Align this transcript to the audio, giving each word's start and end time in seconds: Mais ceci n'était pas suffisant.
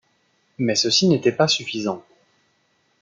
Mais 0.57 0.73
ceci 0.73 1.07
n'était 1.07 1.31
pas 1.31 1.47
suffisant. 1.47 2.03